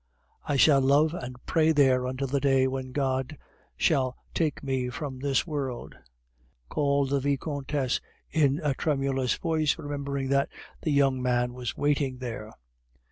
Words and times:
I 0.45 0.55
shall 0.55 0.81
love 0.81 1.13
and 1.13 1.35
pray 1.45 1.71
there 1.71 2.07
until 2.07 2.25
the 2.25 2.39
day 2.39 2.65
when 2.67 2.91
God 2.91 3.37
shall 3.77 4.15
take 4.33 4.63
me 4.63 4.89
from 4.89 5.19
this 5.19 5.45
world. 5.45 5.93
M. 5.93 5.99
de 5.99 5.99
Rastignac!" 6.01 6.69
called 6.69 7.09
the 7.11 7.19
Vicomtesse, 7.19 8.01
in 8.31 8.59
a 8.63 8.73
tremulous 8.73 9.35
voice, 9.35 9.77
remembering 9.77 10.29
that 10.29 10.49
the 10.81 10.89
young 10.91 11.21
man 11.21 11.53
was 11.53 11.77
waiting 11.77 12.17
there. 12.17 12.51